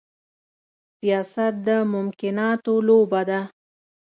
سياست 0.97 1.53
د 1.67 1.69
ممکناتو 1.93 2.73
لوبه 2.87 3.21
ده. 3.29 3.41